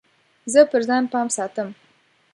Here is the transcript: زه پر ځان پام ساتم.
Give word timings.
زه 0.51 0.59
پر 0.71 0.81
ځان 0.87 1.03
پام 1.11 1.27
ساتم. 1.35 1.69